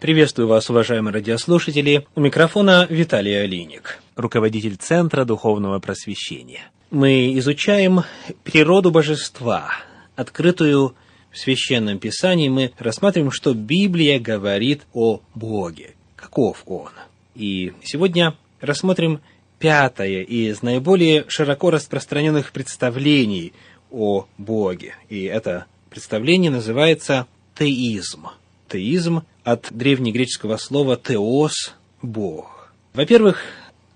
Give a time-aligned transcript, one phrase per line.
[0.00, 2.06] Приветствую вас, уважаемые радиослушатели.
[2.14, 6.70] У микрофона Виталий Алиник, руководитель Центра Духовного Просвещения.
[6.90, 8.02] Мы изучаем
[8.44, 9.70] природу божества,
[10.14, 10.94] открытую
[11.32, 12.50] в Священном Писании.
[12.50, 16.90] Мы рассматриваем, что Библия говорит о Боге, каков Он.
[17.34, 19.20] И сегодня рассмотрим
[19.58, 23.54] пятое из наиболее широко распространенных представлений
[23.90, 24.94] о Боге.
[25.08, 27.26] И это представление называется
[27.58, 28.26] теизм.
[28.68, 32.72] Теизм от древнегреческого слова «теос»– «бог».
[32.94, 33.38] Во-первых,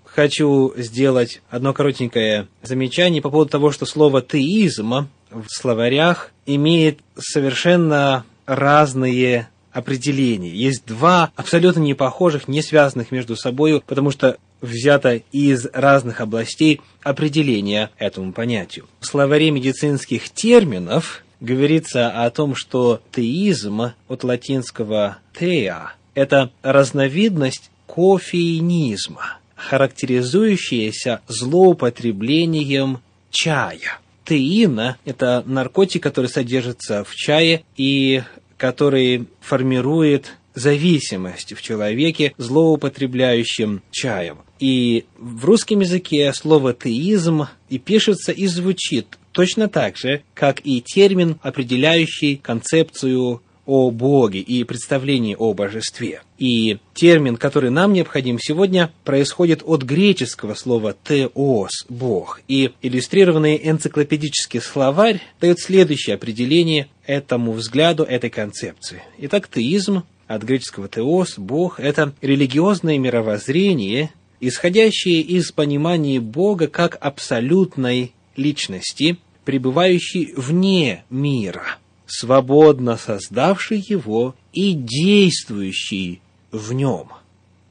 [0.05, 8.25] хочу сделать одно коротенькое замечание по поводу того, что слово «теизм» в словарях имеет совершенно
[8.47, 10.51] разные определения.
[10.51, 16.81] Есть два абсолютно не похожих, не связанных между собой, потому что взято из разных областей
[17.03, 18.87] определения этому понятию.
[19.01, 29.39] В словаре медицинских терминов говорится о том, что теизм от латинского «теа»– это разновидность кофеинизма,
[29.57, 33.99] характеризующаяся злоупотреблением чая.
[34.25, 38.23] Теина– это наркотик, который содержится в чае и
[38.57, 44.39] который формирует зависимость в человеке, злоупотребляющем чаем.
[44.59, 50.83] И в русском языке слово «теизм» и пишется, и звучит точно так же, как и
[50.83, 56.21] термин, определяющий концепцию о Боге и представлении о божестве.
[56.37, 62.43] И термин, который нам необходим сегодня, происходит от греческого слова «теос»– «бог».
[62.49, 69.03] И иллюстрированный энциклопедический словарь дает следующее определение этому взгляду, этой концепции.
[69.21, 78.13] Итак, теизм от греческого «теос»– «бог»– это религиозное мировоззрение, исходящее из понимания Бога как абсолютной
[78.37, 86.21] личности, пребывающей вне мира, свободно создавшей его и действующей
[86.53, 87.09] в нем.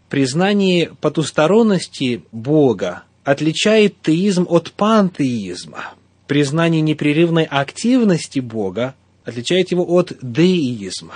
[0.09, 5.93] Признание потусторонности Бога отличает теизм от пантеизма.
[6.25, 11.13] Признание непрерывной активности Бога отличает его от деизма.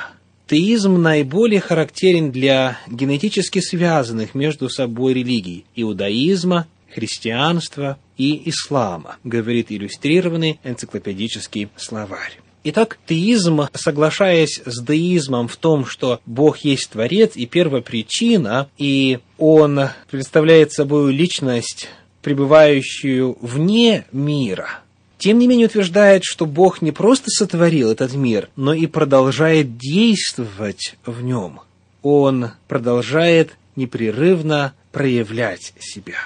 [0.48, 10.60] Теизм наиболее характерен для генетически связанных между собой религий– иудаизма, христианства и ислама, говорит иллюстрированный
[10.64, 12.40] энциклопедический словарь.
[12.66, 19.90] Итак, теизм, соглашаясь с деизмом в том, что Бог есть Творец и первопричина, и Он
[20.10, 21.90] представляет собой личность,
[22.22, 24.80] пребывающую вне мира,
[25.24, 30.96] тем не менее утверждает, что Бог не просто сотворил этот мир, но и продолжает действовать
[31.06, 31.62] в нем.
[32.02, 36.18] Он продолжает непрерывно проявлять себя.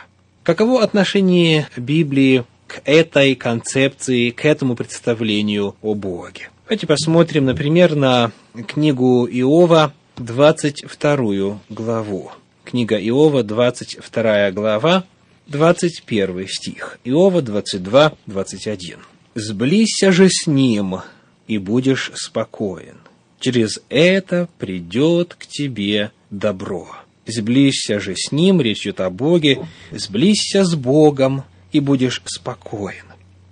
[0.47, 6.51] Каково отношение Библии к этой концепции, к этому представлению о Боге?
[6.63, 8.31] Давайте посмотрим, например, на
[8.65, 12.31] книгу Иова, 22 главу.
[12.63, 15.03] Книга Иова, 22 глава,
[15.47, 16.97] 21 стих.
[17.03, 18.99] Иова 22, 21.
[19.35, 21.01] «Сблизься же с ним,
[21.49, 22.99] и будешь спокоен.
[23.41, 26.87] Через это придет к тебе добро».
[27.27, 33.05] Сблизься же с Ним, речь идет о Боге, сблизься с Богом, и будешь спокоен.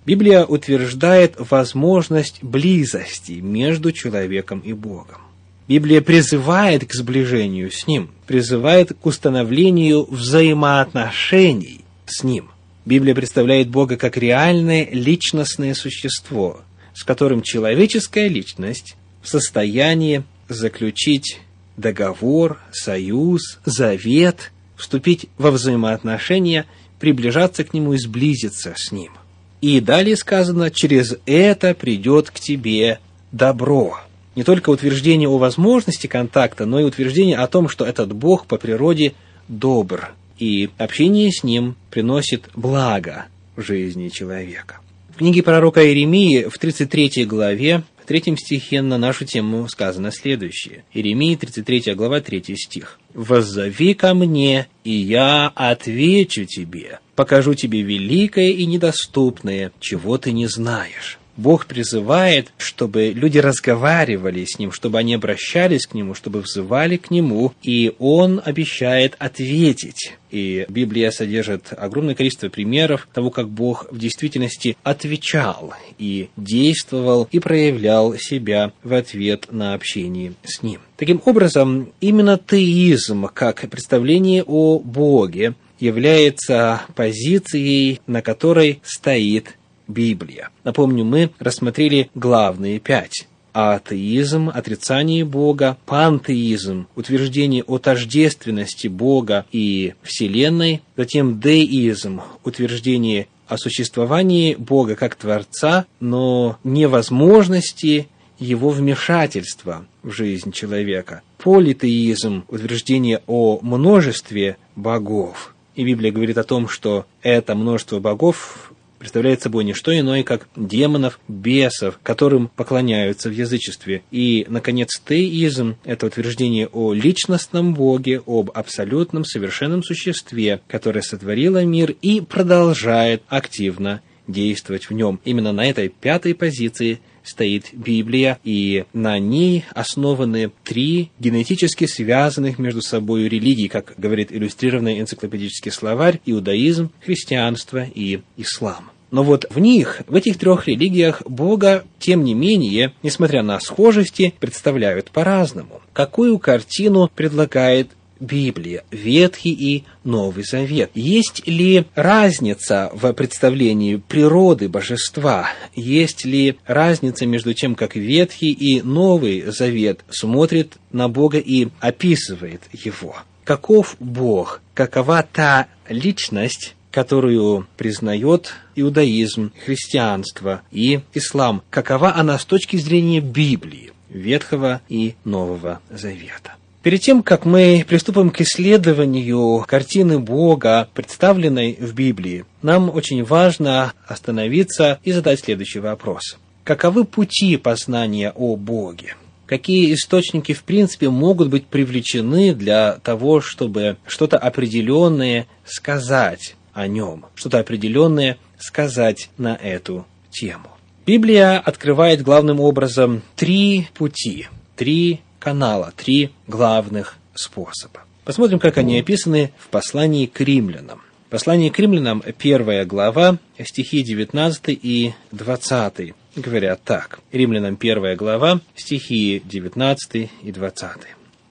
[0.06, 5.20] Библия утверждает возможность близости между человеком и Богом.
[5.68, 12.50] Библия призывает к сближению с Ним, призывает к установлению взаимоотношений с Ним.
[12.84, 16.60] Библия представляет Бога как реальное личностное существо,
[16.94, 21.40] с которым человеческая личность в состоянии заключить
[21.76, 26.66] договор, союз, завет, вступить во взаимоотношения,
[26.98, 29.12] приближаться к нему и сблизиться с ним.
[29.60, 33.00] И далее сказано, через это придет к тебе
[33.32, 33.98] добро.
[34.34, 38.58] Не только утверждение о возможности контакта, но и утверждение о том, что этот Бог по
[38.58, 39.14] природе
[39.48, 43.26] добр, и общение с Ним приносит благо
[43.56, 44.80] жизни человека.
[45.08, 50.84] В книге пророка Иеремии в 33 главе в третьем стихе на нашу тему сказано следующее.
[50.94, 53.00] Иеремия, 33 глава, 3 стих.
[53.14, 60.46] «Воззови ко мне, и я отвечу тебе, покажу тебе великое и недоступное, чего ты не
[60.46, 61.18] знаешь».
[61.36, 67.10] Бог призывает, чтобы люди разговаривали с Ним, чтобы они обращались к Нему, чтобы взывали к
[67.10, 70.14] Нему, и Он обещает ответить.
[70.30, 77.38] И Библия содержит огромное количество примеров того, как Бог в действительности отвечал и действовал и
[77.38, 80.80] проявлял себя в ответ на общение с Ним.
[80.96, 89.56] Таким образом, именно теизм, как представление о Боге, является позицией, на которой стоит
[89.88, 90.50] Библия.
[90.64, 93.26] Напомню, мы рассмотрели главные пять.
[93.52, 104.56] атеизм, отрицание Бога, пантеизм, утверждение о тождественности Бога и Вселенной, затем деизм, утверждение о существовании
[104.56, 111.22] Бога как Творца, но невозможности его вмешательства в жизнь человека.
[111.38, 115.54] Политеизм, утверждение о множестве богов.
[115.74, 120.48] И Библия говорит о том, что это множество богов представляет собой не что иное, как
[120.56, 124.02] демонов, бесов, которым поклоняются в язычестве.
[124.10, 131.94] И, наконец, теизм– это утверждение о личностном Боге, об абсолютном совершенном существе, которое сотворило мир
[132.02, 135.20] и продолжает активно действовать в нем.
[135.24, 142.82] Именно на этой пятой позиции стоит Библия, и на ней основаны три генетически связанных между
[142.82, 148.90] собой религии, как говорит иллюстрированный энциклопедический словарь, иудаизм, христианство и ислам.
[149.10, 154.34] Но вот в них, в этих трех религиях, Бога, тем не менее, несмотря на схожести,
[154.40, 155.80] представляют по-разному.
[155.92, 157.90] Какую картину предлагает
[158.20, 160.90] Библия, Ветхий и Новый Завет.
[160.94, 165.48] Есть ли разница в представлении природы божества?
[165.74, 172.62] Есть ли разница между тем, как Ветхий и Новый Завет смотрит на Бога и описывает
[172.72, 173.16] его?
[173.44, 174.60] Каков Бог?
[174.74, 181.62] Какова та личность, которую признает иудаизм, христианство и ислам?
[181.70, 186.54] Какова она с точки зрения Библии, Ветхого и Нового Завета?
[186.86, 193.92] Перед тем, как мы приступим к исследованию картины Бога, представленной в Библии, нам очень важно
[194.06, 196.38] остановиться и задать следующий вопрос.
[196.62, 199.16] Каковы пути познания о Боге?
[199.46, 207.26] Какие источники, в принципе, могут быть привлечены для того, чтобы что-то определенное сказать о нем,
[207.34, 210.68] что-то определенное сказать на эту тему?
[211.04, 214.46] Библия открывает главным образом три пути,
[214.76, 218.04] три канала, три главных способа.
[218.24, 221.02] Посмотрим, как они описаны в послании к римлянам.
[221.30, 227.20] Послание к римлянам, первая глава, стихи 19 и 20 говорят так.
[227.32, 230.90] Римлянам первая глава, стихи 19 и 20.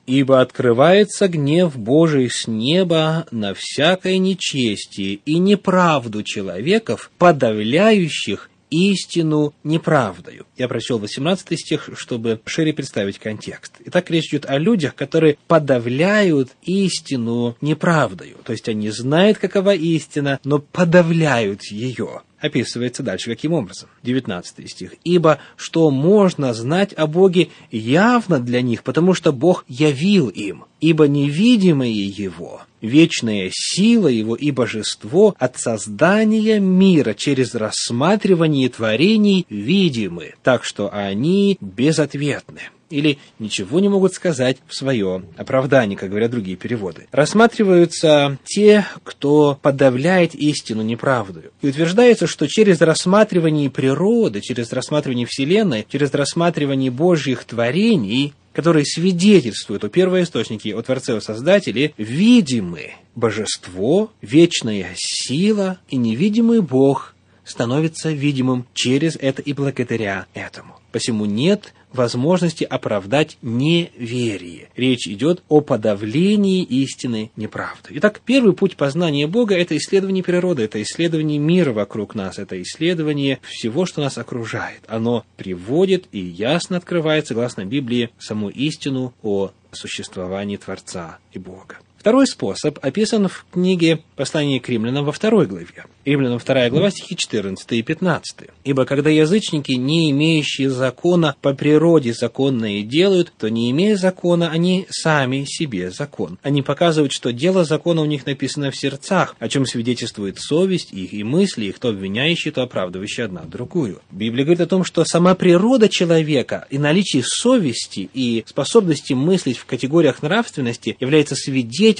[0.08, 10.46] «Ибо открывается гнев Божий с неба на всякое нечестие и неправду человеков, подавляющих истину неправдою.
[10.58, 13.74] Я прочел 18 стих, чтобы шире представить контекст.
[13.86, 18.38] Итак, речь идет о людях, которые подавляют истину неправдою.
[18.44, 23.90] То есть они знают, какова истина, но подавляют ее описывается дальше каким образом.
[24.04, 24.94] 19 стих.
[25.04, 31.08] «Ибо что можно знать о Боге явно для них, потому что Бог явил им, ибо
[31.08, 40.64] невидимое Его, вечная сила Его и божество от создания мира через рассматривание творений видимы, так
[40.64, 47.08] что они безответны» или ничего не могут сказать в свое оправдание, как говорят другие переводы.
[47.12, 51.52] Рассматриваются те, кто подавляет истину неправдою.
[51.62, 59.84] И утверждается, что через рассматривание природы, через рассматривание Вселенной, через рассматривание Божьих творений, которые свидетельствуют
[59.84, 67.15] о первоисточнике, о Творце, о Создателе, видимы божество, вечная сила и невидимый Бог
[67.46, 70.76] становится видимым через это и благодаря этому.
[70.92, 74.70] Посему нет возможности оправдать неверие.
[74.76, 77.90] Речь идет о подавлении истины неправды.
[77.92, 83.40] Итак, первый путь познания Бога– это исследование природы, это исследование мира вокруг нас, это исследование
[83.44, 84.82] всего, что нас окружает.
[84.88, 91.78] Оно приводит и ясно открывает, согласно Библии, саму истину о существовании Творца и Бога.
[92.06, 95.86] Второй способ описан в книге «Послание к римлянам» во второй главе.
[96.06, 98.52] Римлянам 2 глава, стихи 14 и 15.
[98.64, 104.86] «Ибо когда язычники, не имеющие закона, по природе законное делают, то не имея закона, они
[104.92, 106.38] сами себе закон.
[106.44, 111.12] Они показывают, что дело закона у них написано в сердцах, о чем свидетельствует совесть их
[111.12, 114.00] и мысли их, то обвиняющие, то оправдывающие одна другую».
[114.12, 119.66] Библия говорит о том, что сама природа человека и наличие совести и способности мыслить в
[119.66, 121.95] категориях нравственности является свидетельством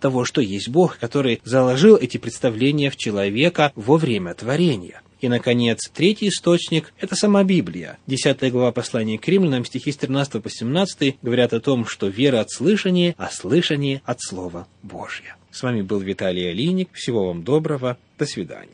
[0.00, 5.02] того, что есть Бог, который заложил эти представления в человека во время творения.
[5.20, 7.98] И, наконец, третий источник– это сама Библия.
[8.06, 12.40] Десятая глава послания к римлянам, стихи с 13 по 17 говорят о том, что вера
[12.40, 15.36] от слышания, а слышание от Слова Божьего.
[15.50, 16.90] С вами был Виталий Алиник.
[16.92, 17.96] Всего вам доброго.
[18.18, 18.68] До свидания.